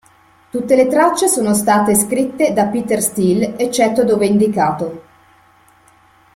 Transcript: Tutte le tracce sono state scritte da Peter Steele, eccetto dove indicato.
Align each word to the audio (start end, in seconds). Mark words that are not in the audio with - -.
Tutte 0.49 0.75
le 0.75 0.87
tracce 0.87 1.27
sono 1.27 1.53
state 1.53 1.93
scritte 1.93 2.53
da 2.53 2.65
Peter 2.65 2.99
Steele, 2.99 3.55
eccetto 3.55 4.03
dove 4.03 4.25
indicato. 4.25 5.03